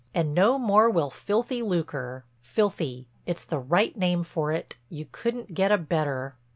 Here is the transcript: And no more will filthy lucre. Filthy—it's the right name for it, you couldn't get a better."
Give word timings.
And 0.15 0.33
no 0.33 0.57
more 0.57 0.89
will 0.89 1.11
filthy 1.11 1.61
lucre. 1.61 2.25
Filthy—it's 2.39 3.43
the 3.45 3.59
right 3.59 3.95
name 3.95 4.23
for 4.23 4.51
it, 4.51 4.75
you 4.89 5.05
couldn't 5.11 5.53
get 5.53 5.71
a 5.71 5.77
better." 5.77 6.37